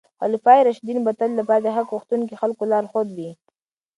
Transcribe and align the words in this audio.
خلفای 0.19 0.59
راشدین 0.67 0.99
به 1.05 1.11
د 1.13 1.17
تل 1.19 1.31
لپاره 1.39 1.61
د 1.63 1.67
حق 1.75 1.87
غوښتونکو 1.93 2.39
خلکو 2.41 2.63
لارښود 2.71 3.07
وي. 3.17 3.31